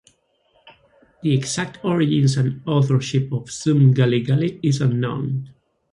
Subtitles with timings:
[1.21, 5.53] The exact origins and authorship of "Zum Gali Gali" is unknown.